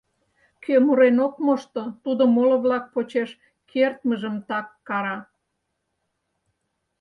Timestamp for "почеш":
2.93-3.29